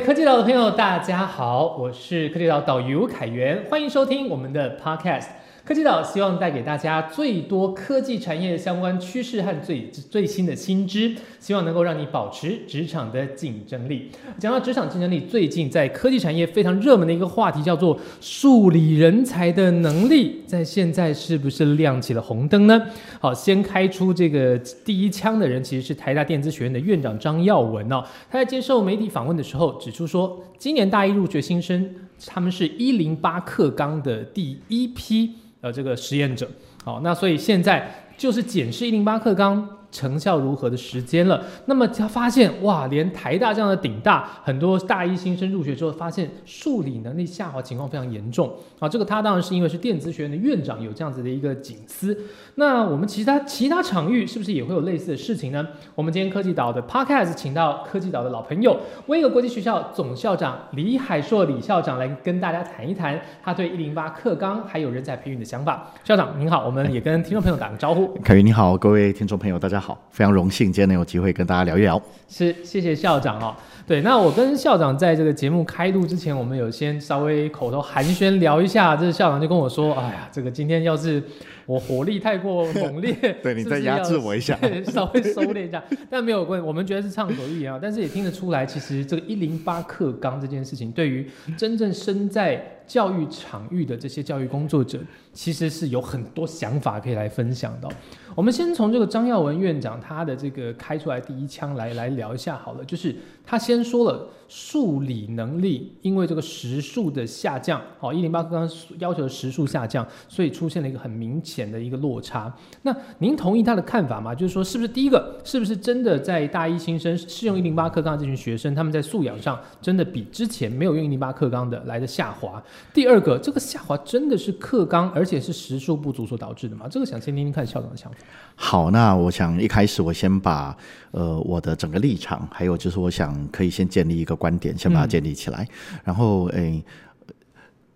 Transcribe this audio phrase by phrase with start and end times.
[0.00, 5.26] 科技岛的朋友，大家好，我是科技岛导游凯源，欢迎收听我们的 Podcast。
[5.70, 14.10] 科技岛希望带给大家最多科技产业相关趋势和最最新的新知，希望能够让你保持职场的竞争力。
[14.36, 22.88] 讲到职场竞争力，最近在科技产业非常热门的一个话题叫做数理人才的能力，在现在是不是亮起了红灯呢？
[23.20, 31.88] 好，先开出这个第一枪的人其实是台大电子学院的院长张耀文哦，他在接受媒体访问的时候指出说，今年大一入学新生，
[32.26, 35.32] 他们是一零八克钢的第一批。
[35.60, 36.48] 呃，这个实验者，
[36.84, 39.68] 好，那所以现在就是检视一零八克钢。
[39.90, 41.42] 成效如何的时间了？
[41.66, 48.88] 那么他发现哇，连台大这样的顶大，很多大一新生入学之后，发现数理能力下滑情况非常严重啊。
[48.88, 52.16] 这个他当然是因为是电子学院的院长有这样子的一个警思。
[52.54, 55.66] 那我们其他其他场域是不是也会有类似的事情呢？
[55.94, 65.90] 我们今天科技岛的 Podcast 请到科技岛的老朋友，威格国际学校总校长李海硕李校长来跟大家谈一谈他对一零八课纲还有人才培育的想法。
[66.04, 68.06] 校长您好，我们也跟听众朋友打个招呼。
[68.22, 69.79] 凯宇你好，各位听众朋友大家。
[69.80, 72.00] 好，非常荣幸今天能有机会跟大家聊一聊。
[72.28, 73.54] 是，谢谢校长哦。
[73.86, 78.94] 对，那我跟校长在这个节目开录之前，我们有先稍微口头寒暄聊一下。
[78.94, 81.20] 这校长就跟我说：“哎呀，这个今天要是
[81.66, 87.80] 我火力太过猛烈， 对你再压制我一下， 稍微收敛一下。”但没有关系，我们觉得是畅所欲言啊。
[87.82, 95.00] 但是也听得出来，其实这个一零八课纲这件事情，对于真正身在教育场域的这些教育工作者，
[95.32, 97.88] 其实是有很多想法可以来分享的。
[98.34, 103.14] 我们先从这个张耀文院长他的这个开出来第一枪来来聊一下好了，就是
[103.44, 112.52] 他先说了数理能力，因为这个时数的下降，好，一零八刚刚要求的时数下降，所以出现了一个很明显的一个落差。
[112.82, 114.34] 那您同意他的看法吗？
[114.34, 122.62] 就是说，是不是第一个，是不是真的在大一新生适用一零八课纲这群学生，他们在素养上真的比之前没有用一零八课纲的来的下滑？
[122.92, 126.86] 第二个，这个下滑真的是课纲，而且是时数不足所导致的吗？
[126.88, 128.18] 这个想先听听看校长的想法。
[128.54, 130.76] 好，那我想一开始我先把
[131.10, 135.66] 呃我的整个立场，还有就是我想可以先建立一个观点，先把它建立起来，
[136.04, 136.82] 然后诶。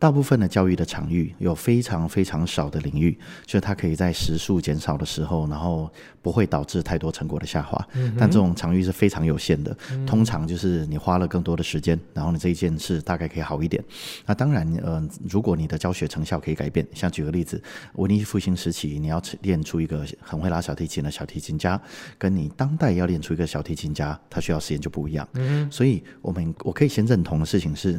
[0.05, 7.83] 大部分的教育的场域有非常非常少的领域，就是它可以在时数减少的时候，然后不会导致太多成果的下滑。
[8.19, 9.75] 但这种场域是非常有限的，
[10.07, 13.83] 通常就是你花了更多的时间，然后你这一件事大概可以好一点。
[14.27, 17.59] 那当然，呃，如果你的教学成效可以改变，像举个例子，
[17.95, 21.81] 文艺复兴时期你要练出一个很会拉小提琴的小提琴家，
[22.19, 25.27] 跟你当代要练出一个小提琴家，他需要时间就不一样。
[25.71, 27.99] 所以，我们我可以先认同的事情是。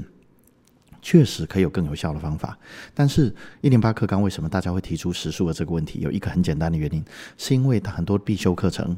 [1.05, 2.57] 确实可以有更有效的方法，
[2.95, 5.99] 但是一零八课纲为什么大家会提出时数的这个问题？
[5.99, 7.05] 有一个很简单的原因，
[7.37, 8.97] 是因为它很多必修课程。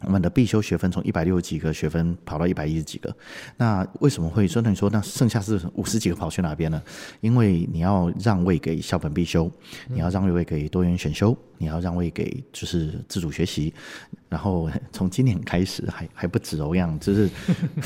[0.00, 3.14] 我们的必修学分从一百六十几个学分跑到一百一十几个，
[3.58, 4.62] 那为什么会说？
[4.62, 6.82] 那你说那剩下是五十几个跑去哪边呢？
[7.20, 9.50] 因为你要让位给校本必修，
[9.88, 13.72] 你要让位给多元选修，你要让位给就是自主学习，
[14.28, 17.28] 然后 从今年开始还还不止哦样，就是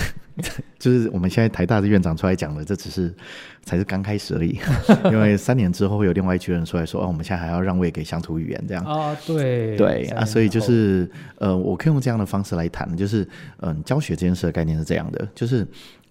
[0.78, 3.12] 就是我们现在台大的院长出来讲的，这只是。
[3.64, 4.58] 才是刚开始而已，
[5.04, 13.24] 因为三年之后会有另外一群人出来说：“哦，我们现在还要让位给乡土语言这样。”啊，对对啊，所以就是呃，我可以用这样的方式来谈，就是
[13.60, 15.64] 嗯，教学这件事的概念是这样的，就是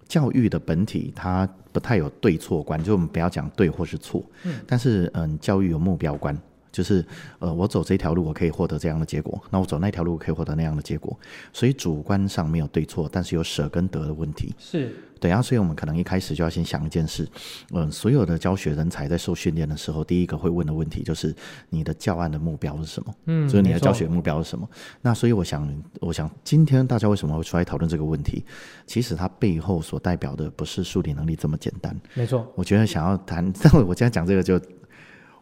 [0.07, 6.33] 教育的本体它不太有对错观，就我们不要讲对或是错，嗯，但是嗯，教育有目标观。
[6.71, 7.05] 就是
[7.39, 11.17] 呃，我走这条路，我可以获得这样的结果；那我走那条路，可以获得那样的结果。
[11.51, 14.53] 所以主观上没有对错，但是有舍跟得的问题。
[14.57, 17.27] 是对啊，所以我们可能一开始就要先想一件事：
[17.73, 21.35] 嗯，所有的教学人才在受训练的时候，第一个会问的问题就是
[21.69, 23.13] 你的教案的目标是什么？
[23.25, 24.67] 嗯，就是你的教学目标是什么？
[25.01, 28.43] 那所以我想，我想今天大家为什么会出来讨论这个问题？
[28.87, 31.96] 其实它背后所代表的不是数理能力这么简单。
[32.16, 34.59] 没错，我觉得想要谈， 但我今天讲这个就。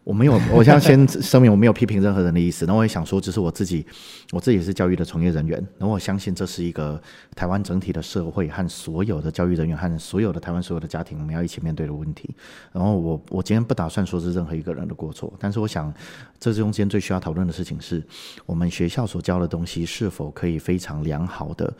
[0.04, 2.66] 我没有， 我想先声明，我没有批评任何人的意思。
[2.66, 3.86] 那我也想说，这是我自己，
[4.32, 5.64] 我自己是教育的从业人员。
[5.78, 7.00] 那我相信这是一个
[7.36, 12.34] 台湾整体的社会和所有的教育人员和所有的台湾所有的家庭，我们要一起面对的问题。
[12.72, 15.94] 然后我我今天不打算说是任何一个人的过错，但是我想，
[16.40, 18.02] 这中间最需要讨论的事情是，
[18.46, 21.72] 我们学校所教的东西是否可以非常良好的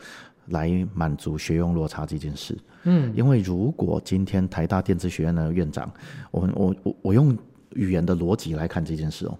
[0.48, 2.56] 来满足学用落差这件事。
[2.84, 5.90] 嗯，因为如果今天台大电子学院的院长，
[6.30, 7.36] 我我我我用。
[7.74, 9.38] 语言的逻辑来看这件事哦，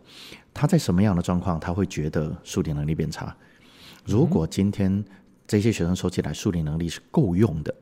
[0.55, 3.35] 他在什么样的状况他会觉得数理能力变差？
[4.05, 5.05] 如果今天
[5.47, 7.75] 这些学生说起来数理能力是够用的，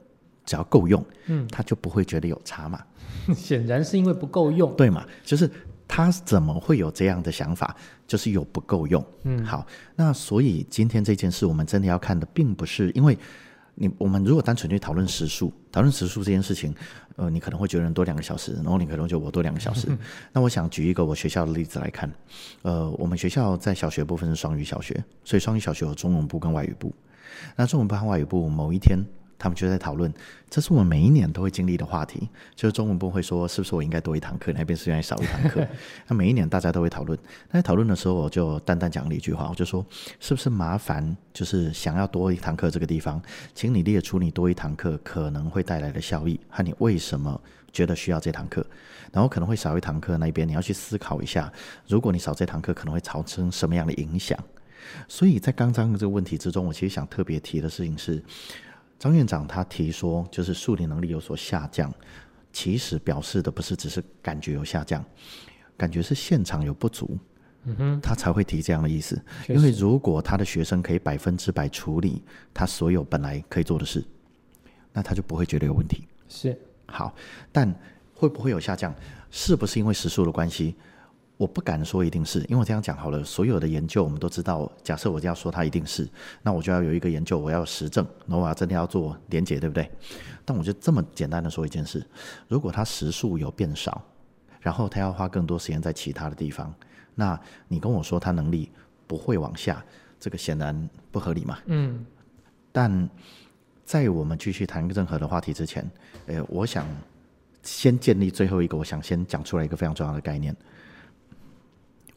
[0.45, 2.83] 只要够用，嗯，他就不会觉得有差嘛？
[3.37, 5.07] 显然是因为不够用，对嘛？
[5.23, 5.51] 就是
[5.87, 7.77] 他怎么会有这样的想法？
[8.07, 9.05] 就是有不够用。
[9.25, 9.67] 嗯，好，
[9.97, 13.19] 那所以今天这件事我们真的要看的并不是因为。
[13.81, 16.75] 你我们如果单纯去讨论时数，讨论时数这件事情，
[17.15, 19.87] 呃，你可能会觉得人多两个小时，然后你可能觉得我多两个小时。
[20.33, 22.11] 那我想举一个我学校的例子来看，
[22.63, 26.93] 呃，我们学校在小学部分是双语小学，所以双语小学有中文部跟外语部。
[27.55, 28.99] 那中文部和外语部某一天。
[29.39, 30.13] 他们就在讨论，
[30.51, 32.29] 这是我们每一年都会经历的话题。
[32.57, 35.65] 就是中文部会说，是不是我应该多一堂课，那边是应该少一堂课？
[36.09, 37.17] 那每一年大家都会讨论。
[37.53, 39.87] 在讨论的时候，我就淡淡讲了一句话，我就说，
[40.19, 43.23] 是不是麻烦，就是想要多一堂课这个地方，
[43.55, 47.41] 请你列出你多一堂课可能会带来的效益，和你为什么
[47.73, 48.67] 觉得需要这堂课。
[49.13, 51.53] 然后可能会少一堂课那边，你要去思考一下，
[51.87, 54.37] 如果你少这堂课，可能会造成什么样的影响。
[55.07, 58.21] 所以在刚刚的这个问题之中，我其实想特别提的事情是。
[58.99, 61.93] 张院长他提说，就是数理能力有所下降，
[62.53, 65.05] 其实表示的不是只是感觉有下降，
[65.77, 67.17] 感觉是现场有不足，
[67.65, 69.21] 嗯哼，他才会提这样的意思。
[69.49, 72.23] 因为如果他的学生可以百分之百处理
[72.53, 74.05] 他所有本来可以做的事，
[74.93, 76.09] 那他就不会觉得有问题。
[76.29, 77.15] 是好，
[77.53, 77.73] 但
[78.15, 78.93] 会不会有下降？
[79.31, 80.75] 是不是因为时数的关系？
[81.39, 86.07] 我不敢说一定是，因为我这样讲好了，所有的研究我们都知道，假设我要说它一定是，
[86.43, 89.91] 那我就要有一个研究，我要实证，那我要真的要做连结，对不对？
[90.45, 92.05] 但我就这么简单的说一件事：
[92.49, 94.03] 如果它时数有变少，
[94.61, 96.75] 然后他要花更多时间在其他的地方，
[97.15, 98.71] 那你跟我说他能力
[99.07, 99.83] 不会往下，
[100.19, 101.59] 这个显然不合理嘛。
[101.67, 102.05] 嗯。
[102.73, 103.09] 但
[103.85, 105.89] 在我们继续谈任何的话题之前，
[106.27, 106.85] 呃，我想
[107.63, 110.55] 先建立最后一个，我想先讲出来一个非常重要的概念。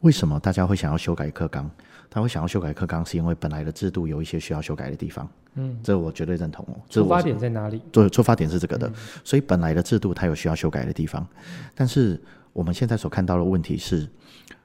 [0.02, 1.68] 为什么大家会想要修改课纲？
[2.10, 5.26] 他会想要修改课纲，是因为本来的制度有一些需要修改的地方。
[5.54, 6.76] 嗯，这我绝对认同哦。
[6.90, 7.80] 出发点在哪里？
[7.90, 8.92] 对，出发点是这个的。
[9.24, 11.26] 所以本来的制度它有需要修改的地方，
[11.74, 12.20] 但是
[12.52, 14.08] 我们现在所看到的问题是。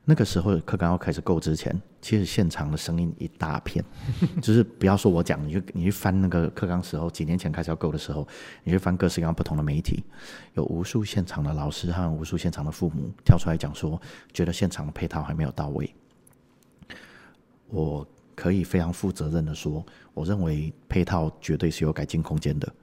[0.09, 3.83] 那个时候课纲要开始购之前，其实现场的声音一大片，
[4.41, 8.25] 就是不要说我讲，你去你去翻那个课纲时候，几年前开始要购的时候，
[8.63, 10.01] 你去翻各式各样不同的媒体，
[10.53, 14.01] 有无数现场的老师和无数现场的父母跳出来讲说，
[14.31, 15.93] 觉得现场的配套还没有到位。
[17.67, 22.73] 我可以非常负责任的说，我认为配套绝对是有改进空间的。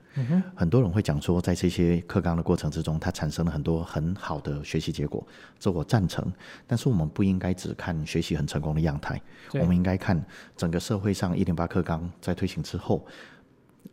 [0.55, 5.27] 很多人会讲说，在这些课纲的过程之中，它产生了很多很好的学习结果，
[5.59, 6.33] 这我赞成。
[6.67, 9.21] 但是我们不应该只看学习很成功的样态，
[9.55, 10.25] 我们应该看
[10.57, 13.05] 整个社会上一零八课纲在推行之后，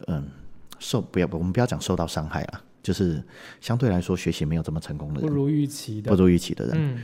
[0.07, 0.27] 嗯，
[0.79, 3.23] 受不要我们不要讲受到伤害啊，就是
[3.59, 6.99] 相对来说学习没有这么成功的人，不如预期的，不如预期的人。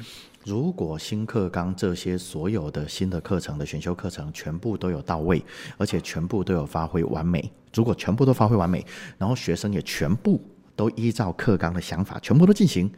[0.45, 5.43] 如果新课纲这些所有的新的课程的选修课程全部都有到位，
[5.77, 8.85] 而且全部都有发挥完美，如果全部都发挥完美，
[9.17, 10.41] 然后学生也全部
[10.73, 12.89] 都依照课纲的想法全部都进行，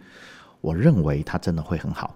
[0.61, 2.15] 我认为它真的会很好。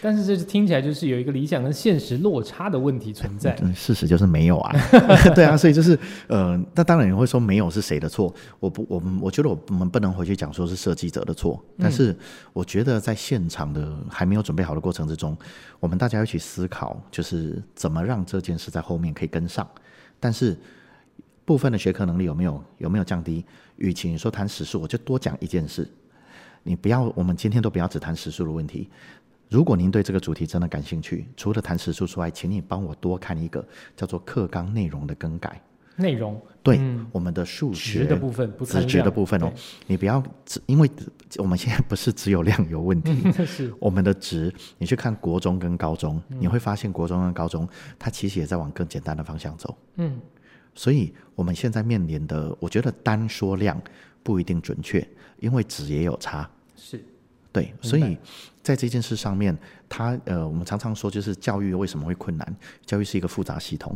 [0.00, 3.56] 但是这是听起来就是有一个理想跟现实落差的问题存在。
[3.62, 4.74] 嗯，事实就是没有啊。
[5.34, 5.98] 对啊，所以就是
[6.28, 8.34] 呃，那当然你会说没有是谁的错？
[8.58, 11.62] 我不，我们我觉得我们不能回去讲说是设计者的错。
[11.78, 12.16] 但是
[12.52, 15.36] 我觉得在现场的还没有准备好的过程之中，
[15.78, 19.68] 我们大家一起思考，就是怎么让这件事在后面可以跟上。
[20.18, 20.56] 但是
[21.44, 23.44] 部分的学科能力有没有有没有降低？
[23.76, 25.88] 与其你说谈时数，我就多讲一件事。
[26.64, 28.88] 你不要，我们今天都不要只谈时数的问题。
[29.52, 33.62] 如果您对这个主题真的感兴趣，除了谈时数之外，请你帮我多看一个
[33.94, 35.60] 叫做课纲内容的更改。
[35.94, 36.80] 内容对
[37.12, 39.52] 我们的数学的部分，值值的部分哦，
[39.86, 40.90] 你不要只因为
[41.36, 44.50] 我们现在不是只有量有问题， 是我们的值。
[44.78, 47.68] 你去看国中跟高中，你会发现国中跟高中
[47.98, 49.76] 它其实也在往更简单的方向走。
[49.96, 50.18] 嗯，
[50.74, 53.78] 所以我们现在面临的，我觉得单说量
[54.22, 55.06] 不一定准确，
[55.40, 56.48] 因为值也有差。
[56.74, 57.04] 是。
[57.52, 58.16] 对，所以
[58.62, 59.56] 在这件事上面，
[59.88, 62.56] 他呃，我们常常说，就是教育为什么会困难？
[62.86, 63.94] 教育是一个复杂系统，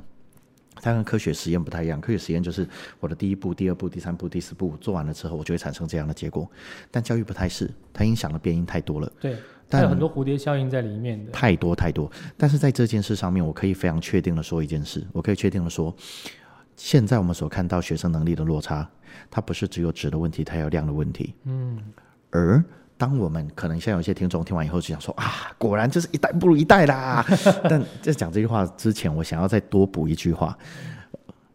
[0.75, 1.99] 它跟科学实验不太一样。
[1.99, 2.69] 科学实验就是
[3.01, 6.47] 我的第一步、第二步、第三步、第四步做完了之后，我就会产生这样的结果。
[6.91, 9.11] 但教育不太是，它影响的变因太多了。
[9.19, 9.39] 对，
[9.71, 11.33] 它有很多蝴蝶效应在里面的。
[11.33, 12.13] 太多太多。
[12.37, 15.97] 但是在这件事上面，我可以非常确定的说一件事，我可以确定的说，
[16.77, 18.87] 现在我们所看到学生能力的落差，
[19.31, 21.35] 它不是只有质的问题，它有量的问题。
[21.45, 21.81] 嗯，
[22.31, 22.63] 而。
[22.99, 27.25] 当我们可能像有些听众听完以后就想说啊，果然就是一代不如一代啦。
[27.69, 30.57] 但在讲这句话之前，我想要再多补一句话。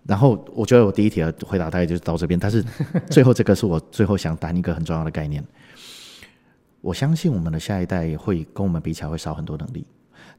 [0.04, 2.64] 然后我觉得我第一题的回答大概就是到这边，但是
[3.10, 5.44] 最后这个是我最后想谈一个很重要的概念。
[6.82, 9.86] 我相信我们的下一代会跟我们比起来会少很多能力，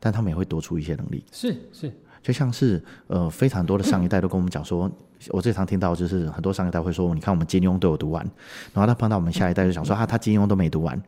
[0.01, 1.25] 但他们也会多出一些能力。
[1.31, 1.93] 是是，
[2.23, 4.91] 就像是呃，非常多的上一代都跟我们讲说，
[5.31, 8.25] 我最常听到就是很多上一代会说，你看我们金庸都有读完，
[8.73, 11.01] 然后他碰到我们下一代就想说，啊，他金庸都没读完。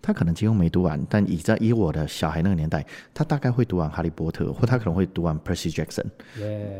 [0.00, 6.04] 他可能金庸没读完，但以在以我的小孩那个年代，他大概会读完《哈利波特》，或他可能会读完 Percy Jackson。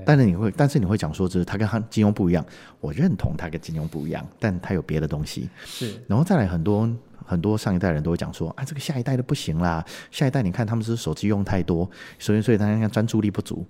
[0.06, 2.46] 但是你会，但是你会讲说，就是他跟他金庸不一样。
[2.80, 5.50] 我认同他跟金庸不一样，但他有别的东西。
[5.64, 6.88] 是，然后再来很多
[7.28, 13.64] 很多上一代人都会讲说，啊，这个下一代的不行啦，下一代你看他们是手机用太多，所以所以大家专注力不足。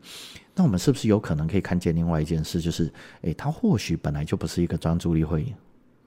[0.55, 2.91] 那我们是不是有可能可以看见另外一件事，就是，
[3.23, 5.53] 诶，他或许本来就不是一个专注力会。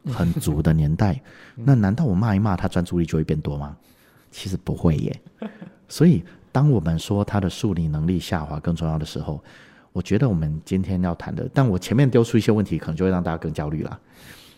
[0.08, 1.22] 很足的年代，
[1.54, 3.78] 那难道我骂一骂他专注力就会变多吗？
[4.32, 5.22] 其实不会耶。
[5.88, 9.44] 所以，当我们说他的数理能力下滑更重要的时候，
[9.94, 14.00] 我觉得我们今天要谈的，但我前面丢出一些问题，可能就会让大家更焦虑了。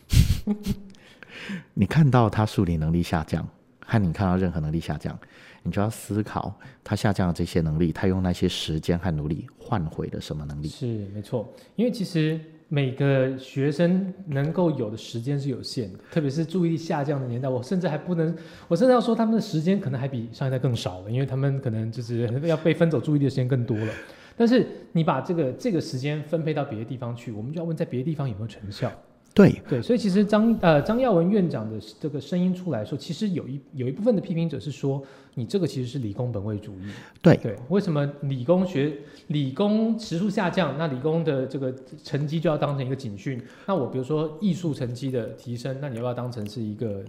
[1.73, 3.47] 你看到他数理能力下降，
[3.85, 5.17] 和你看到任何能力下降，
[5.63, 10.67] 你就要思考他下降的这些能力，他用那些时间和努力换回了什么能力？
[10.67, 12.39] 是没错，因为其实。
[12.69, 18.35] 每个学生能够有的时间是有限的，特别是注意力下降的年代，我甚至还不能，
[18.67, 23.93] 我甚至要说他们的时间可能还比上一代更少了，因为他们可能就是要被分走注意力的时间更多了。
[24.35, 28.91] 但是你把这个这个时间分配到别的地方去，我们就要问在别的地方有没有成效。
[29.33, 29.61] 对。
[29.67, 35.03] 对，所以其实张呃张耀文院长的这个声音出来说，其实有一有一部分的批评者是说，
[35.35, 36.91] 你这个其实是理工本位主义。
[37.21, 38.95] 对对，为什么理工学
[39.27, 41.73] 理工时数下降，那理工的这个
[42.03, 43.41] 成绩就要当成一个警讯？
[43.65, 47.03] 那我比如说艺术成绩的提升，那你要不要当成是一个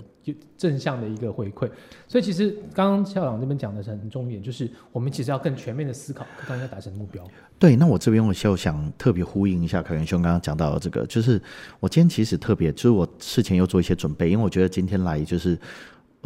[0.56, 1.68] 正向的一个回馈？
[2.08, 7.22] 所以其实刚刚校长这边讲的是很重点，就是我们其实要更全面的思考，刚要达成目标。
[7.58, 11.40] 对，那我这边我就想特别呼应一下凯元兄刚刚讲到的这个，就是
[11.80, 15.56] 我今天其实特别，就是我事前又做一些准备，因为我觉得今天来就是，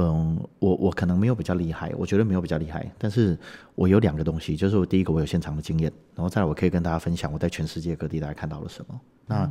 [0.01, 3.37] 嗯，我我可能没有比较厉害，我觉得没有比较厉害，但是
[3.75, 9.01] 我有两个东西，就是我第一个我有现场的经验，然后再来我可以跟大家分享我在全世界各地大家看到了什么。
[9.27, 9.51] 那，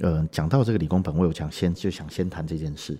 [0.00, 2.98] 嗯，讲到这个理工本位，我想先就想先谈这件事，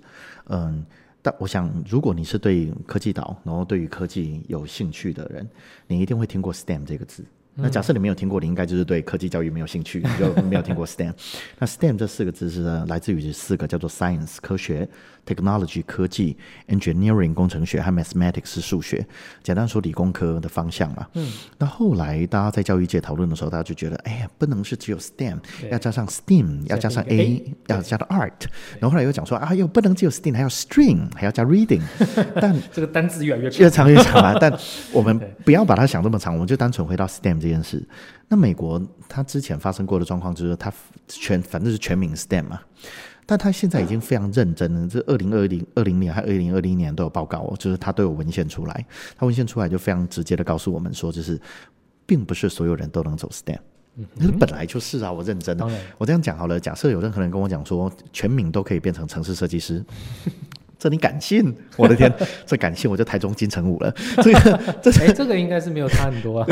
[0.48, 0.84] 嗯，
[1.22, 5.48] 但我想如果你是对科技岛，然后对于科技有兴趣的人，
[5.86, 7.24] 你一定会听过 STEM 这个字。
[7.54, 11.12] 那假设你没有听过，你应该就是对科技教育没有兴趣，你 就没有听过 STEM。
[11.58, 14.88] 那 STEM 这四个字是来自于四个叫做 Science 科学。
[15.24, 19.06] Technology 科技，Engineering 工程学和 Mathematics 是数学，
[19.40, 21.06] 简单说理工科的方向嘛。
[21.14, 21.30] 嗯。
[21.58, 25.38] 那后来大家在教育界讨论的时候，大家就觉得，哎呀，不能是只有 STEM，
[25.70, 28.32] 要加上 STEAM，要加上 A，要加上 Art。
[28.80, 31.82] 然后后来又讲说，啊，又不能只有 STEAM，还要 String，还要加 Reading。
[32.42, 34.36] 但这个单词越来越越长越长啊。
[34.40, 34.52] 但
[34.92, 35.16] 我们
[35.46, 37.86] 不要把它想这么长，我们就单纯回到 STEM 这件事。
[38.28, 40.72] 那美国它之前发生过的状况就是它
[41.06, 42.60] 全反正是全民 STEM 嘛。
[43.24, 48.84] 但他现在已经非常认真了，这二零二零二零年还二零二零年都有报告，就是他都有文献出来。
[49.16, 51.40] 他文献出来就非常直接的告诉我们说，就是
[52.04, 53.60] 并不是所有人都能走 STEM，
[54.16, 55.64] 那本来就是啊，我认真的。
[55.98, 59.82] 我这样讲好了，假设有任何人跟我讲说，全民都可以变成城市设计师。
[60.82, 61.54] 这你敢信？
[61.78, 62.12] 我的天，
[62.44, 63.94] 这敢信我就台中金城武了。
[64.20, 66.46] 这个，这哎，这个应该是没有差很多啊。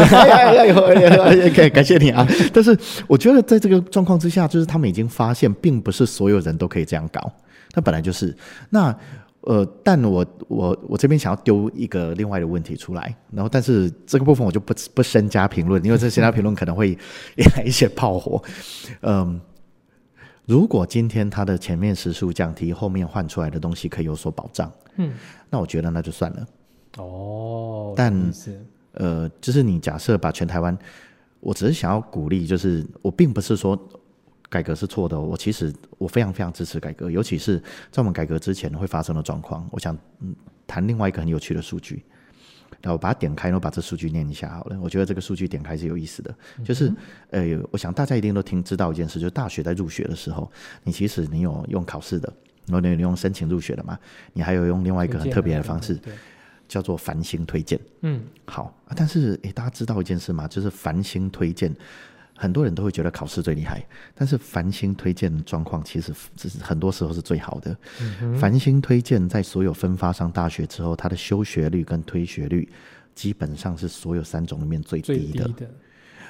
[1.52, 2.24] 可 以感谢你啊。
[2.52, 7.28] 但是我觉得在这个状况之下，就是他们已经发现，并不是所有人都可以这样搞。
[7.74, 8.32] 那本来就是。
[8.68, 8.96] 那
[9.40, 18.40] 呃，但我我我这边想要丢一个另外的问题出来，然后但是这个部分我就不不深加评论，因为这深加评论可能会引来一些炮火。
[19.00, 19.40] 嗯。
[20.50, 25.14] 如果今天它的前面时速降低，后面换出来的东西可以有所保障，嗯，
[25.48, 26.46] 那我觉得那就算了。
[26.98, 28.12] 哦，但
[28.94, 30.76] 呃，就是你假设把全台湾，
[31.38, 33.78] 我只是想要鼓励，就是我并不是说
[34.48, 37.56] 改革是错的，我其实我非常非常支持改革，尤其是
[37.92, 39.64] 在我们改革之前会发生的状况。
[39.70, 39.96] 我想
[40.66, 42.04] 谈另外一个很有趣的数据。
[42.82, 44.78] 然后把它点开，然后把这数据念一下好了。
[44.80, 46.34] 我觉得这个数据点开是有意思的，
[46.64, 46.92] 就是
[47.30, 50.50] 呃，我想大家一定都听知道一件事，就是大学在入学的时候，
[50.84, 52.32] 你其实你有用考试的，
[52.66, 53.98] 然后你用申请入学的嘛，
[54.32, 55.98] 你还有用另外一个很特别的方式，
[56.68, 57.78] 叫做繁星推荐。
[58.02, 60.46] 嗯，好，但是诶，大家知道一件事吗？
[60.46, 61.74] 就是繁星推荐。
[62.40, 67.76] 很多人都会觉得考试最厉害，但是繁星推荐的状况其实这是很多时候是最好的。
[68.40, 72.66] 繁星推荐在所有分发上大学之后，它的休学率跟推学率
[73.14, 75.50] 基本上是所有三种里面最低的，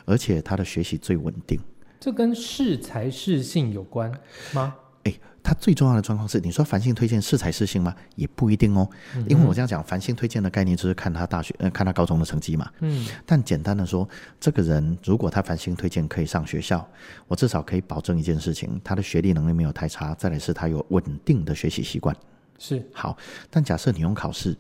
[0.05, 1.61] 而且它的学习最稳定。
[2.01, 4.11] 这跟适才适性有关
[4.53, 4.75] 吗？
[5.05, 5.15] 哎。
[5.43, 7.95] 它最重要的状况是，你说繁星推荐是才是性吗？
[8.15, 8.89] 也不一定哦。
[9.27, 12.71] 因为我这样讲，繁星推荐的概念就是看他大学，呃，看他高中的成绩嘛。
[12.81, 13.07] 嗯。
[13.25, 16.87] 但简单的说，这个人如果他繁星推荐可以上学校，
[17.27, 22.15] 我至少可以保证一件事情：他的学历能力没有太差，再来是他有稳定的学习习惯。
[22.63, 23.17] 是好，
[23.49, 24.55] 但假设你用考试，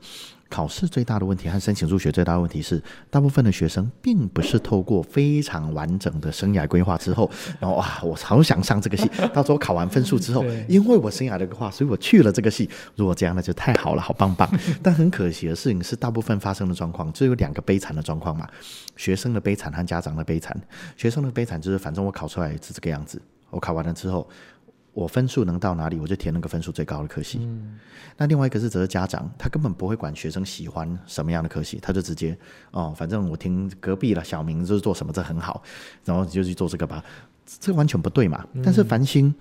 [0.48, 7.30] 考试最大的问题和申请入学最大的问题是，大部分的学生并不是透过非常完整的生涯规划之后，
[7.60, 12.68] 然后哇，我好想上这个系， 到时候考完分数之后，因为我生涯的规划，所以我去了这个系。
[12.96, 14.50] 如果这样，那就太好了，好棒棒。
[14.82, 18.48] 但很可惜的事情是，大部分发生的状况只有两个悲惨的状况嘛：
[18.96, 20.58] 学生的悲惨和家长的悲惨。
[20.96, 24.26] 学生的悲惨就是，反正我考出来是这个样子，我考完了之后。
[24.92, 27.48] 我分数能到哪里，我就填那个分数最高的科系。
[28.16, 32.36] 那另外一个是则是家长，他根本不会管学生喜欢什么样的科系，他就直接
[32.70, 35.62] 哦，反正我听隔壁了小明就是做什么，这很好，
[36.04, 37.04] 然后就去做这个吧，
[37.46, 38.46] 这完全不对嘛。
[38.64, 39.34] 但是繁星。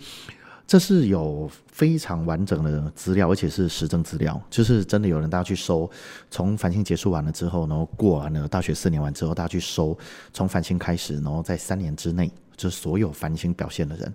[0.68, 5.90] 这是有非常完整的资料，而且是实证资料，就是真的有人大家去搜，
[6.30, 9.98] 从繁星结束完了之后，然后过完了大学四年完之后，大家去搜，
[10.32, 14.14] 从繁星开始，然后在三年之内，就是所有繁星表现的人，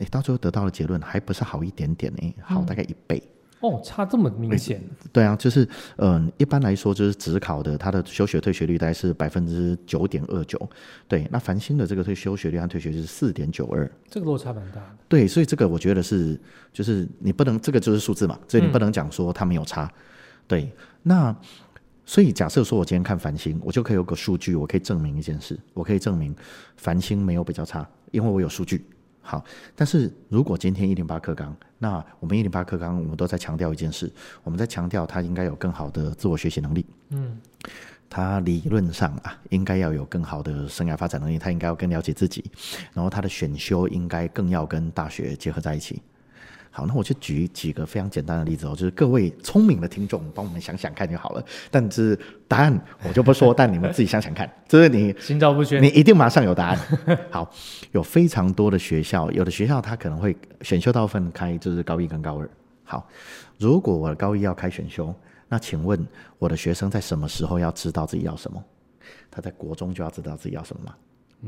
[0.00, 3.22] 诶，到最后得到的结论还不是好一点点呢，好大概一倍。
[3.60, 10.60] 哦，差这么明显，对啊，就是嗯，一般来说就是职考的，它的休学退学率大概是百分之九点二九，
[11.08, 14.96] 对，那繁星的这个退休学率和退学率是四点九二，这个落差蛮大的。
[15.08, 16.38] 对，所以这个我觉得是，
[16.70, 19.90] 就是你不能这个就是数字嘛，所以你不能讲说它没有差。
[20.46, 20.70] 对，
[21.02, 21.34] 那
[22.06, 26.34] 所以假设说我今天看繁星，我就可以有个数据，我可以证明一件事，我可以证明
[26.76, 28.86] 繁星没有比较差，因为我有数据。
[29.20, 29.44] 好，
[29.74, 34.08] 但是如果今天一零八课纲，那我们一零八课纲，我们都在强调一件事，
[34.44, 36.86] 我们在强调他应该有更好的自我学习能力。
[37.08, 37.36] 嗯，
[38.08, 42.44] 他理论上啊，应该要有更好的生涯发展能力，他应该要更了解自己，
[42.92, 46.00] 然后他的选修应该更要跟大学结合在一起。
[46.76, 51.42] 好，那我就举几个非常简单的例子哦，就是各位聪明的听众帮我们想想看就好了。
[51.70, 52.14] 但是
[52.46, 56.78] 答案我就不说，但你们自己想想看，就是你 心照不宣，你一定马上有答案。
[57.30, 57.50] 好，
[57.92, 62.50] 有非常多的学校，有的学校它可能会选修到分开，就是高一跟高二。
[62.84, 63.08] 好，
[63.58, 65.14] 如果我的高一要开选修，
[65.48, 66.06] 那请问
[66.38, 68.62] 我的学生在什么时候要知道自己要什么？
[69.30, 70.94] 他在国中就要知道自己要什么吗？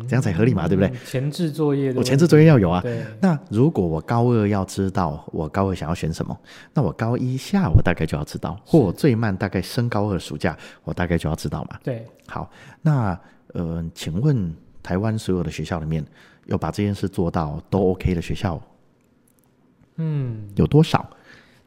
[0.09, 0.93] 这样才合理嘛，对不对？
[1.05, 2.83] 前置作业，我前置作业要有啊。
[3.21, 6.39] 那如果我高二要知道我高二想要选什么，
[6.75, 11.79] 那我高一下我大概就要知道，或我最慢大概升高二暑假我大概就要知道嘛。
[11.83, 12.51] 对，好，
[12.83, 13.19] 那
[13.55, 16.05] 呃，请问台湾所有的学校里面
[16.47, 18.61] 有把这件事做到都 OK 的学校，
[19.97, 21.09] 嗯，有多少？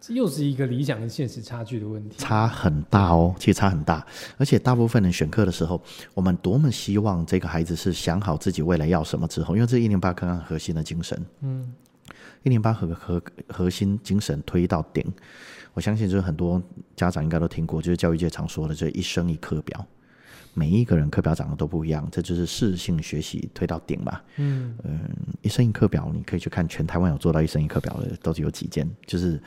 [0.01, 4.03] 这又是一个理想跟现实差距的问题，差很大哦，其实差很大。
[4.35, 5.79] 而且大部分人选课的时候，
[6.15, 11.71] 我们多么希望这个孩子是想好自己未来要什么之后，因为这一零八刚刚核心的精神，嗯，
[12.41, 15.05] 一零八核核核心精神推到顶，
[15.75, 16.59] 我相信就是很多
[16.95, 19.85] 家长应该都听过，就是教育界常说的，就是一生一课表，
[20.55, 24.19] 每一个人课表长得都不一样，这就是适性学习推到顶嘛。
[24.37, 24.99] 嗯嗯，
[25.43, 29.39] 一生一课表，你可以去看全台湾有做到一生一课表的，到底有几间，就是。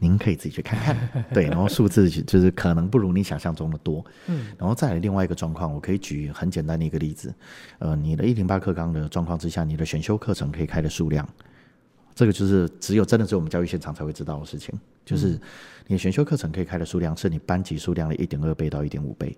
[0.00, 7.34] 您可以自己去看看， 对，然后数字就是可能不如你想象中的多，嗯，然后再来另外一个状况，我可以举很简单的一个例子，
[7.78, 11.26] 呃，你的一零八课纲的状况之下，你的选修课程可以开的数量，
[12.14, 15.28] 这个就是只有真的只有我们教育现场才会知道的事情，就是
[15.86, 19.34] 你的选修课程可以开的数量是你班级数量的一点二倍到一点五倍，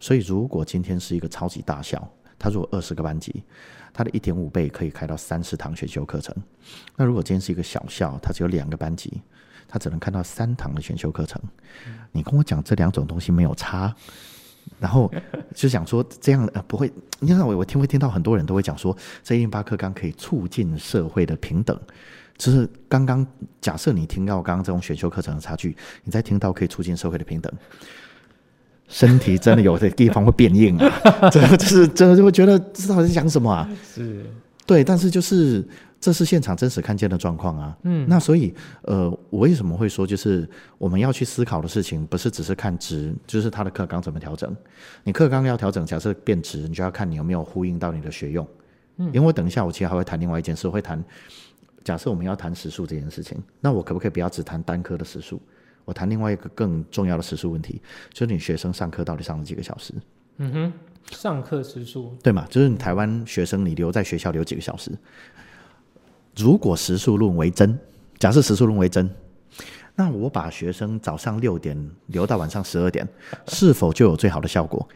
[0.00, 3.44] 所以如果今天是一个超级大校，它如果二十个班级，
[3.92, 6.34] 它的一点五倍可以开到三十堂选修课程，
[6.96, 9.22] 那如果今天是一个小校，它只有两个班级。
[9.68, 11.38] 他只能看到三堂的选修课程，
[12.10, 13.94] 你跟我讲这两种东西没有差，
[14.80, 15.12] 然后
[15.54, 21.78] 就想说这样呃不会，你看我我听会听到很多人都会讲说这一零八课纲可以促进社会的平等，
[22.38, 23.26] 就是刚刚
[23.60, 27.52] 假设你听到刚刚这种选修课程的差距，你再听到可以促进社会的平等，
[28.88, 33.68] 身体真的有的地方会变硬啊，真的就是真的就会觉得这到底在讲什么啊？
[33.94, 34.24] 是。
[34.64, 35.62] 对，但是就是。
[36.00, 44.56] 这是现场真实看见的状况啊，嗯，那所以，呃，我为什么会说，就是我们要去思考的事情，不是只是看值，就是他的课纲怎么调整。
[45.02, 48.46] 你课纲要调整，假设变值，你就要看你有没有呼应到你的学用。
[48.98, 51.02] 嗯，因为我等一下我其实还会谈另外一件事，会谈
[51.82, 55.40] 假设我们要谈时数这件事情，那我可不可以不要只谈单科的时数？
[55.84, 57.82] 我谈另外一个更重要的时数问题，
[58.12, 59.94] 就是你学生上课到底上了几个小时？
[60.36, 60.72] 嗯哼，
[61.10, 62.46] 上课时数对嘛？
[62.48, 64.92] 就是你台湾学生你留在学校留几个小时？
[66.38, 67.76] 如果时数论为真，
[68.18, 69.10] 假设时数论为真，
[69.96, 73.06] 那我把学生早上六点留到晚上十二点，
[73.48, 74.88] 是否就有最好的效果？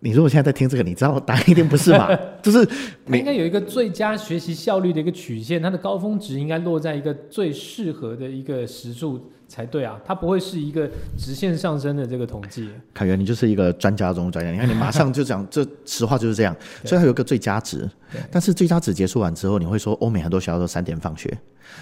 [0.00, 2.08] 你如果现在在听这个，你知道答案一定不是嘛？
[2.40, 2.58] 就是
[3.06, 12.68] 应该有一个最佳学习效率的一个曲线，它的高峰值应该落在一个最适合的一个时数才对啊，它不会是一个直线上升的这个统计。
[12.94, 16.54] 凯源，你就是一个专家中的专家，你看你马上就讲，这实话就是这样。
[16.84, 17.90] 所以它有一个最佳值，
[18.30, 21.36] 但是最佳值结束完之后，你会说欧美很多学校都三点放学，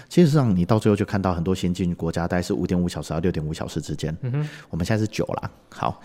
[0.09, 4.17] 其实上你到最后就看到很多先进国家大概是五点五小时到六点五小时之间。
[4.23, 6.01] 嗯哼，我们现在是九了，好。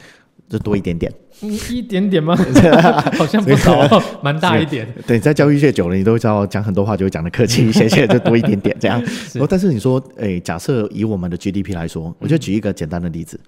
[0.49, 2.37] 就多一点点，一点点吗？
[3.19, 4.87] 好像不少， 蛮大一点。
[5.07, 9.03] 对，在教育界久了，你都知道讲很多话就会讲的客气一些，现在就多一点点这样。
[9.49, 13.39] 但是你说，哎，假设以我们的 GDP 来说，我就举一个简单的例子。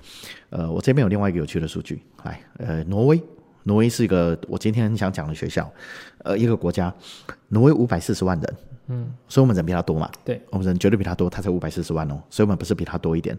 [0.51, 3.21] 呃，我这边有另外一个有趣的数据，来，呃，挪威，
[3.64, 5.69] 挪威是一个我今天很想讲的学校，
[6.23, 6.93] 呃，一个国家，
[7.49, 8.55] 挪威五百四十万人，
[8.88, 10.09] 嗯，所以我们人比他多嘛？
[10.25, 13.37] 对，我们人绝对比他多，他才五百四十万哦，所以我们不是比他多一点。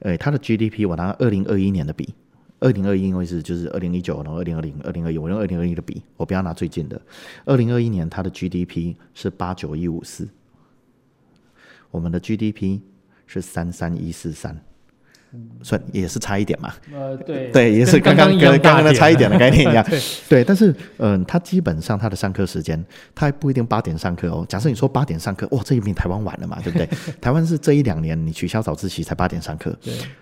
[0.00, 2.12] 呃，他的 GDP 我拿二零二一年的比。
[2.60, 7.00] 二零二一因为是就是二零一九，然后二零二零、二零二一，我用二零二一的比，我不要拿最近的。
[7.44, 10.28] 二零二一年它的 GDP 是八九一五四，
[11.90, 12.80] 我们的 GDP
[13.26, 14.62] 是三三一四三。
[15.62, 24.44] 算也是差一点嘛，呃，对，对，也是刚刚跟刚刚的差一点的概念一样， 对，对，但是嗯，他基本上他的上课时间，他还不一定八点上课哦。
[24.48, 26.88] 假设你说八点上课，哇，这一比台湾晚了嘛，对不对？
[27.20, 29.76] 台湾是这一两年你取消早自习才八点上课，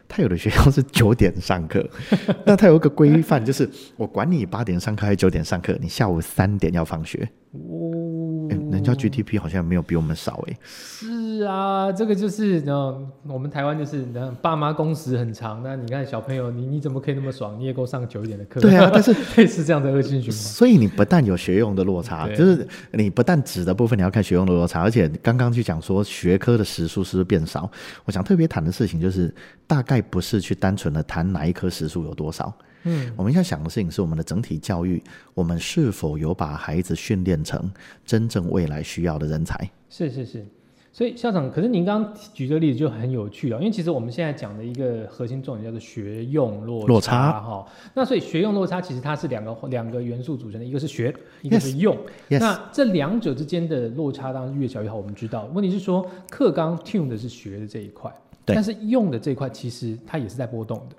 [0.06, 1.88] 他，有的学校是九点上课，
[2.44, 7.28] 那他有一个规范，就是我管你八点上课还是九点上课，你下午三点要放学。
[7.68, 10.56] 哦，人家 GDP 好像没有比我们少哎。
[10.62, 17.58] 是啊，这个就是嗯，我们台湾就是嗯，爸妈工时很长，那你看小朋友，你你怎么可以那么爽？
[17.58, 18.60] 你也够上久一点的课。
[18.60, 20.32] 对啊，但是 类似这样的恶性循环。
[20.32, 27.70] 所以你不但有学用的落差，就是你不但纸的部分你要看学用的落差，而且刚刚去讲说学科的时数是不是变少？
[28.04, 29.34] 我想特别谈的事情就是，
[29.66, 32.52] 大概不是去单纯的谈哪一科时数有多少。
[32.84, 35.02] 嗯，我们要想的事情是我们的整体教育，
[35.34, 37.70] 我们是否有把孩子训练成
[38.04, 39.70] 真正未来需要的人才？
[39.90, 40.46] 是是是，
[40.92, 47.66] 所以校长，可是您刚刚举这个例子就很有趣了，因为其实我们现在讲的一个核心重点叫做学用落落差哈。
[47.94, 51.96] 那所以学用落差其实它是两个两个元素组成的，一个是学，一个是用。
[52.28, 54.96] 那这两者之间的落差当然越小越好。
[54.96, 58.12] 我们知道，问题是说课纲 tune 的是学的这一块，
[58.44, 60.96] 但是用的这一块其实它也是在波动的。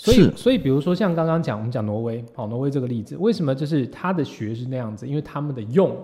[0.00, 5.04] 所以，所以比如说像刚刚讲，我们讲挪威，好，挪威这个例子，为什么就是他的学是那样子？
[5.04, 5.94] 因为他们的用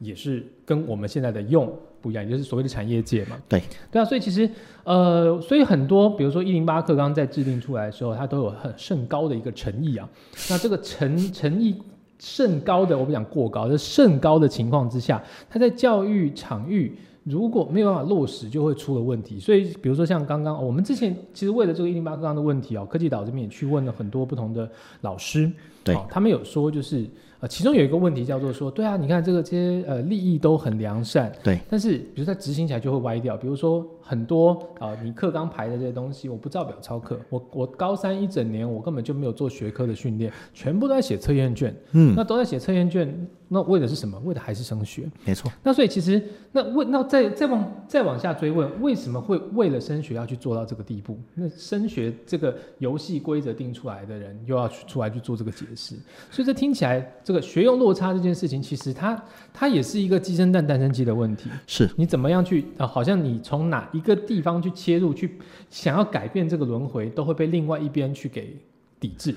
[0.00, 3.36] 也是跟我们现在的用不一样，也就是所谓的产业界嘛。
[3.48, 3.62] 对，
[3.92, 4.50] 对啊，所以其实，
[4.82, 10.08] 呃，所以很多，比如说一零八课纲在制定出来的时候，它都有很甚高的一个诚意啊。
[10.50, 11.80] 那这个诚诚意
[12.18, 16.92] 甚高的，我不讲过高，就甚高的情况之下，它在教育场域。
[17.24, 19.40] 如果没有办法落实，就会出了问题。
[19.40, 25.50] 所以，比如说像刚刚我们之前，其实为了这个一零八课纲的问题哦，科技岛这边也去问了很多不同的老师，
[25.82, 27.04] 对，他们有说就是。
[27.48, 33.36] 其中有一个问题叫做说，对啊，你看这个这些呃利益都很良善，对，但是比如在执行起来就会歪掉。
[33.36, 44.18] 比如说很多啊，你课纲排的这些东西，我不照表操课，我我高三一整年我根本就没有做学科的训练，全部都在写测验卷，嗯，那都在写测验卷，那为的是什么？
[44.24, 45.52] 为的还是升学，没错。
[45.62, 51.18] 那所以其实那问那再再往再往下追问，为什么会为了升学要去做到这个地步？
[51.34, 55.96] 那升学这个游戏规则定出来的人又要去出来去做这个解释，
[56.30, 57.33] 所以这听起来这。
[57.40, 59.20] 学用落差这件事情，其实它
[59.52, 61.50] 它也是一个鸡生蛋蛋生鸡的问题。
[61.66, 62.86] 是你怎么样去啊？
[62.86, 65.38] 好像你从哪一个地方去切入，去
[65.70, 68.56] 想要改变这个轮回，都会被另外一边去给
[68.98, 69.34] 抵制。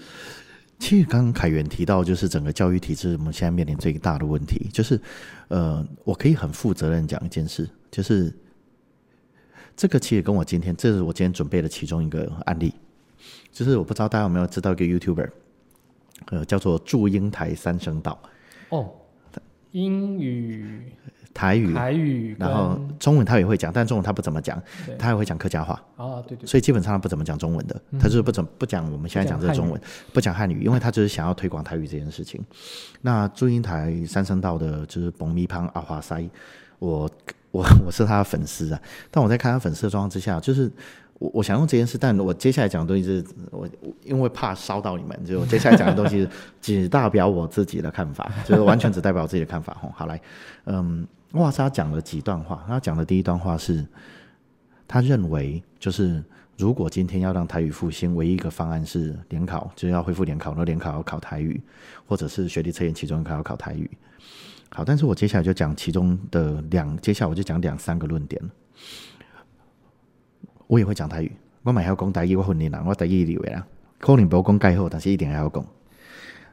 [0.80, 5.00] 其实刚刚凯源提到，就是整个教育体制，我们现在面临最大的问题，就是
[5.48, 8.32] 呃，我可以很负责任讲一件事，就是
[9.76, 12.72] 这个其实跟我今天，这是我今天准备的其中一个案例，
[13.52, 15.30] 就是我不知道大家有没有知道一个 YouTuber。
[16.26, 18.20] 呃，叫做祝英台三声道。
[18.70, 18.90] 哦，
[19.72, 20.92] 英语、
[21.34, 24.62] 台语、台语，然后中文他也会讲，但中文他不怎么讲，
[25.00, 25.82] 他也会讲客家话。
[25.96, 26.46] 啊，对对。
[26.46, 29.80] 所以基本上他不怎么讲中文的，他就是不怎不讲我们现在讲这个中文，
[30.12, 32.44] 不讲汉语，因为他就是想要推广台语这件事情。
[33.02, 36.28] 那祝英台三声道的就是崩咪胖阿华塞，
[36.80, 37.10] 我
[37.52, 40.72] 我我是他的粉丝啊，但我在看他粉丝的状况之下，就是。
[41.20, 43.68] 我我想用这件事，但我接下来讲的东西是我
[44.04, 46.28] 因为怕烧到你们，就我接下来讲的东西
[46.62, 49.76] 只代表我自己的看法，就是完全只代表我自己的看法。
[49.82, 50.22] 吼，好来，
[50.66, 52.64] 嗯，哇塞，他讲了几段话。
[52.68, 53.86] 他讲的第一段话是，
[54.88, 56.24] 他认为就是
[56.56, 61.60] 如果今天要让台语复兴，唯一一个方案是联考，就是要恢复联考，那联考要考台语，
[62.06, 63.90] 或者是学历测验其中一考要考台语。
[64.70, 68.40] 好，但是我接下来就讲其中的两，接下来我就讲两三个论点。
[70.68, 71.32] 我也会讲台语，
[71.64, 73.66] 我买要讲台语，我混你啦，我台语里位啦，
[74.00, 75.66] 可能不要讲盖好，但是一点还要讲。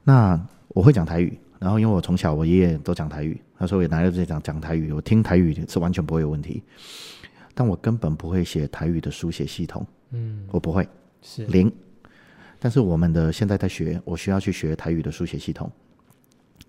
[0.02, 6.62] 那我会讲台语，然后因为我从小我爷爷都讲台语，他说我哪有在讲讲台语，我听台语是完全不会有问题。
[7.54, 10.88] 但我根本不会写台语的书写系统，嗯，我不会
[11.22, 11.72] 是零。
[12.58, 15.70] 但是我们的现在在学，我需要去学台语的书写系统。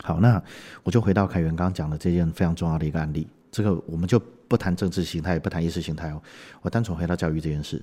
[0.03, 0.41] 好，那
[0.83, 3.27] 我就回到凯源刚刚讲的这件非常重要的一个案例。
[3.55, 6.21] 这个我们就不谈政治形态，不谈意识形态哦。
[6.61, 7.81] 我单纯回到教育这件事。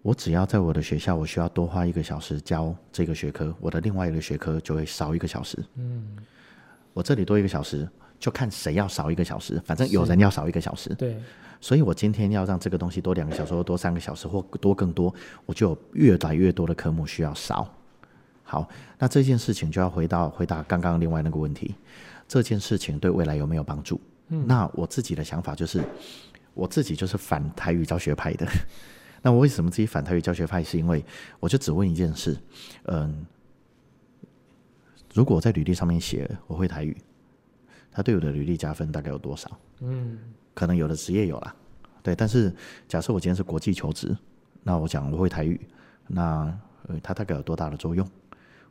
[0.00, 5.62] 我只要在我的学校，我需要多花一个小时教这个学科，我的另外一个学科就会少一个小时。
[5.74, 6.16] 嗯，
[6.94, 7.86] 我这里多一个小时，
[8.18, 10.94] 就看谁要少一个小时，反正有人要少一个小时。
[10.94, 11.20] 对，
[11.60, 17.70] 所以我今天要让这个东西多两个小时，或多三个小时，或多更多，我就有越来越多的科目需要少。
[18.44, 18.66] 好，
[18.98, 21.74] 那这件事情就要回到回答刚刚另外那个问题，
[22.30, 24.00] 这件事情对未来有没有帮助？
[24.28, 25.84] 嗯，那我自己的想法就是，
[26.54, 28.46] 我自己就是反台语教学派的。
[29.20, 30.62] 那我为什么自己反台语教学派？
[30.62, 31.04] 是因为
[31.40, 32.38] 我就只问一件事，
[32.84, 33.26] 嗯，
[35.12, 36.96] 如果我在履历上面写我会台语，
[37.90, 39.50] 他对我的履历加分大概有多少？
[39.80, 40.16] 嗯，
[40.54, 41.52] 可能有的职业有啦，
[42.00, 42.14] 对。
[42.14, 42.54] 但是
[42.86, 44.16] 假设我今天是国际求职，
[44.62, 45.60] 那我讲我会台语，
[46.06, 48.08] 那呃，它大概有多大的作用？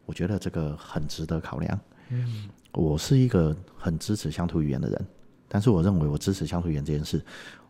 [0.05, 1.77] 我觉得这个很值得考量。
[2.09, 5.07] 嗯，我是一个很支持乡土语言的人，
[5.47, 7.23] 但是我认为我支持乡土语言这件事，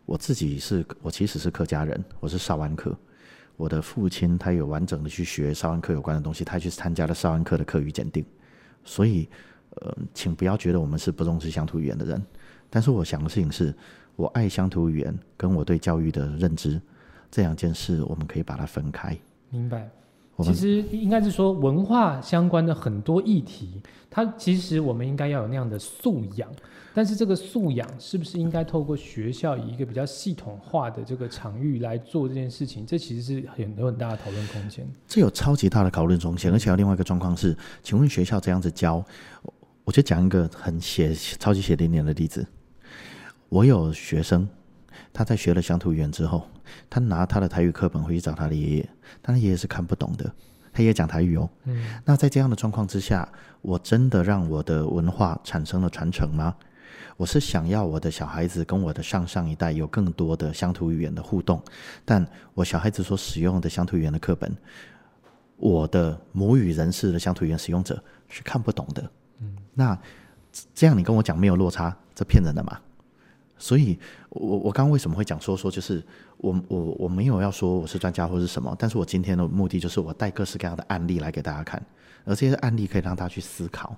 [0.06, 2.98] 我自己是我其实是客家人，我是少安客。
[3.58, 8.26] 我的父亲他有完整的去学少安课有关的东西，他去参加了少安课的课语检定，
[8.86, 9.28] 所以
[9.82, 12.26] 呃，请不要觉得我们是不重视乡土语言的人。
[12.70, 13.76] 但是我想的事情是，
[14.16, 16.80] 我爱乡土语言跟我对教育的认知
[17.30, 19.18] 这两件事，我们可以把它分开。
[19.50, 19.90] 明白。
[20.44, 26.50] 其实应该是说文化相关的很多议题，它其实我们应该要有那样的素养，
[26.94, 32.86] 但是这个素养是不是应该透过学校以一个比较系统化的这个场域来做这件事情？
[32.86, 34.88] 这其实是很有很大的讨论空间。
[35.08, 39.04] 这有超级大的讨论空间，而且还有另外一个状况是，请问学校这样子教，
[39.44, 39.54] 我
[39.86, 42.46] 我就讲一个很血超级血淋淋的例子。
[43.50, 44.48] 我有学生，
[45.12, 46.48] 他在学了乡土语言之后，
[46.90, 48.90] 他拿他的台语课本回去找他的爷爷，
[49.22, 50.32] 但他爷爷是看不懂的，
[50.72, 51.50] 他爷爷讲台语哦。
[51.66, 53.28] 嗯，那在这样的状况之下，
[53.62, 56.56] 我真的让我的文化产生了传承吗？
[57.18, 61.62] 我是想要我的小孩子跟我的上上一代有更多的乡土语言的互动，
[62.06, 64.56] 但我小孩子所使用的乡土语言的课本，
[65.58, 69.12] 我的母语人士的乡土语言使用者是看不懂的。
[69.40, 70.00] 嗯，那
[70.74, 72.80] 这样你跟我讲没有落差，这骗人的嘛？
[73.60, 76.02] 所以，我我刚刚为什么会讲说说，就是
[76.38, 81.86] 我我我没有要说我是专家或是什么，但是我今天的目的就是我带各式各样的案例来给大家看，
[82.24, 83.96] 而这些案例可以让大家去思考。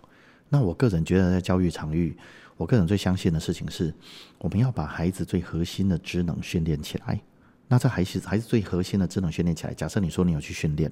[0.50, 2.18] 那我个人觉得，在教育场域，
[2.58, 3.94] 我个人最相信的事情是，
[4.40, 7.22] 我们要把孩子最核心的职能训练起来。
[7.68, 9.74] 那这还是还是最核心的职能训练起来。
[9.74, 10.92] 假设你说你有去训练，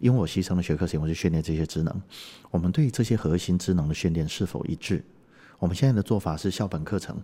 [0.00, 2.02] 因为我牺牲了学科时间，我去训练这些职能，
[2.50, 5.02] 我们对这些核心职能的训练是否一致？
[5.58, 7.16] 我们现在的做法是校本课程。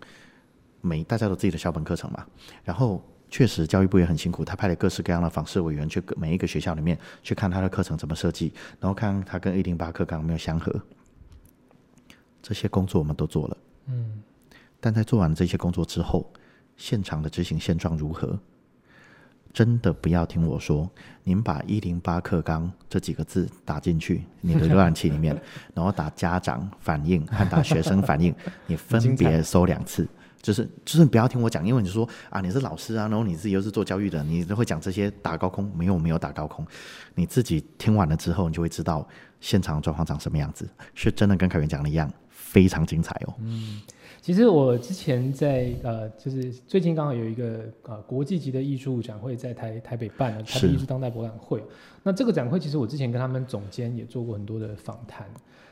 [0.83, 2.27] 每大家都自己的校本课程嘛，
[2.63, 10.71] 然后确实教育部也很辛苦，他派了各式各样的访视委员去每一个学校里面去看他的课程怎么设计，然后看他跟一零八课纲有没有相合。
[12.43, 14.23] 这些工作我们都做了，嗯，
[14.81, 16.31] 但在做完这些工作之后，
[16.77, 18.39] 现场的执行现状如何？
[19.53, 20.91] 真的不要听我说，
[21.25, 25.39] 您把一零八课纲这几个字打进去你的浏览器里面，
[25.75, 28.35] 然后打家长反应和打学生反应，
[28.67, 30.09] 你分别搜两次。
[30.43, 36.67] 就是就是不要听我讲，因为你说啊你是老师啊，然后你自己又是做教育的，你都会讲这些打高空，没有没有打高空，
[37.15, 39.07] 你自己听完了之后，你就会知道
[39.41, 43.35] 现场状况长什么样子，是真的跟凯源讲的一样，非常精彩哦。
[43.39, 43.81] 嗯，
[44.23, 51.61] 其实我之前在呃，就是最近刚好有一个呃国际级的艺术展会在台台北办了台北艺术当代博览会。
[52.05, 55.27] 那这个展会其实我之前跟他们总监也做过很多的访谈。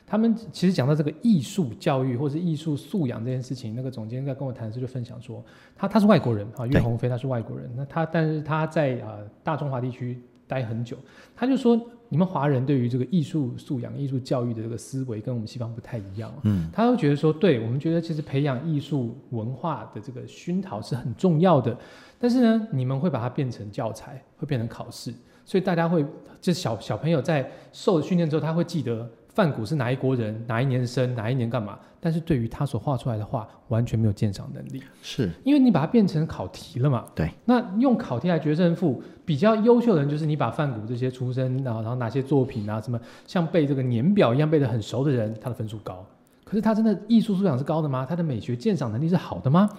[0.05, 5.41] 他们其实讲到这个艺术教育或是艺术素养这件事情，那个总监在跟我谈的时候就分享说，
[5.73, 10.97] 他他是外国人啊，岳鸿飞他是外国人，那他但是他在啊大中华地区待很久，
[11.33, 11.81] 他就说
[12.13, 21.73] 你们华人对于这个艺术素养、艺术教育的这个思维跟我们西方不太一样，嗯，他会觉得说，对我们觉得其实培养艺术文化的这个熏陶是很重要的，
[22.19, 25.13] 但是呢，你们会把它变成教材，会变成考试，
[25.45, 26.05] 所以大家会
[26.41, 29.09] 就小小朋友在受训练之后，他会记得。
[29.33, 30.43] 范古是哪一国人？
[30.47, 31.15] 哪一年生？
[31.15, 31.79] 哪一年干嘛？
[31.99, 34.83] 但是对于他所画出来的画，完全没有鉴赏能力。
[35.01, 37.05] 是因为你把它变成考题了嘛？
[37.15, 37.29] 对。
[37.45, 46.05] 那用考题来决胜负，比较优秀的人就是你把范古这些出身啊，然后哪些作品啊，什么像背这个年表一样背得很熟的人，他的分数高。
[46.43, 48.05] 可是他真的艺术素养是高的吗？
[48.05, 49.69] 他的美学鉴赏能力是好的吗？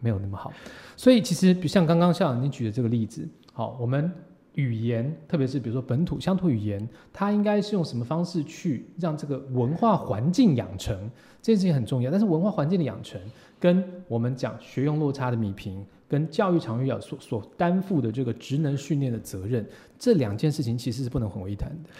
[0.00, 0.50] 没有那么好。
[0.96, 4.10] 所以其实，比像刚刚校长你举的这个例子，好，我们。
[4.54, 11.10] 语言，特别是比如说本土乡土语言，它应该是用什么方式去让这个文化环境养成？
[11.40, 12.10] 这件事情很重要。
[12.10, 13.20] 但是文化环境的养成
[13.58, 19.66] 跟我们讲学用落差的米平，跟教育场域要所所担负的这个职能训练的责任，
[19.98, 21.90] 这两件事情其实是不能混为一谈的。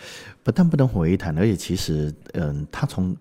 [0.43, 3.17] 不但不能混为一谈，而且其实，嗯，他从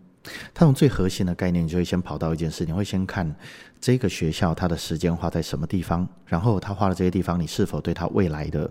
[0.54, 3.36] 他从最核心的概念，就会先跑到一件事，你会先看
[3.80, 8.70] 这个学校它的时间花在什么地方，然后他花的这些地方，你是否对他未来的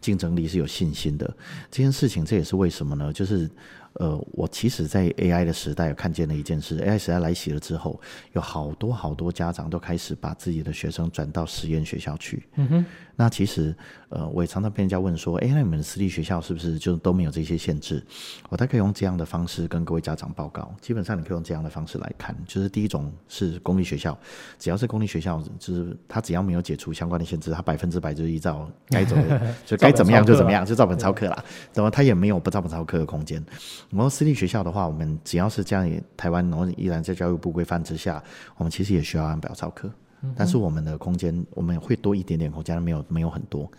[0.00, 1.26] 竞争力是有信心的？
[1.70, 3.12] 这件事情，这也是为什么呢？
[3.12, 3.48] 就是。
[3.94, 8.00] 呃，我其实，在 AI 的时代看见了一件事，AI 时代来袭了之后，
[8.32, 12.46] 有好多好多家长都开始把自己的学生转到实验学校去。
[12.54, 12.86] 嗯哼。
[13.20, 13.74] 那其实，
[14.10, 18.00] 呃，我也常常被人家问说，哎，那你们私立学校是不是就都没有这些限制？
[18.48, 20.72] 我大概用这样的方式跟各位家长报告。
[20.80, 24.16] 基本上，你可以用这样的方式来看，就是第一种是公立学校，
[24.56, 31.44] 只要是公立学校，就是他只要没有解除相关的限制，他百分之百就是依照该怎么， 就该怎么样就怎么样，就照本抄课啦。
[31.74, 33.44] 那么他也没有不照本抄课的空间。
[33.90, 38.22] 然后私立学校的话，我们只要是这样，台湾然后依然在教育部规范之下，
[38.58, 39.90] 我们其实也需要按表操课。
[40.36, 43.70] 但是我们的空间我们会多一点点空间，没有没有很多。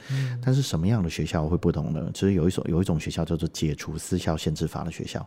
[0.42, 2.10] 但是什么样的学校会不同呢？
[2.14, 5.26] 其实有一所有一种学校叫做解除私校限制法的学校。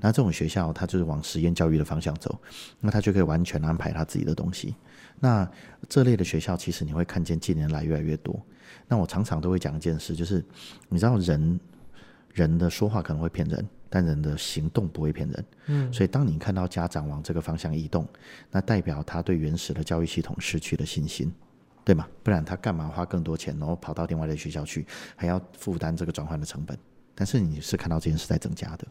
[0.00, 2.38] 那这种学校它就是往实验教育的方向走，
[2.80, 4.74] 那它就可以完全安排他自己的东西。
[5.18, 5.48] 那
[5.88, 8.40] 这类的学校其实你会看见近年来越来越多。
[8.86, 10.44] 那我常常都会讲一件事，就是
[10.88, 11.60] 你知道人
[12.32, 13.66] 人的说话可能会骗人。
[13.94, 18.04] 但人的行动不会骗人，嗯，所以当你看到家长往这个方向移动，
[18.50, 21.32] 那代表他对原始的教育系统失去了信心，
[21.84, 22.08] 对吗？
[22.24, 26.76] 不然他干嘛花更多钱，然后跑到另外的学校去，还要负担这个转换的成本？
[27.14, 28.84] 但是你是看到这件事在增加的。